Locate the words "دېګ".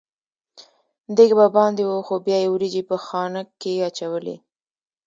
1.15-1.31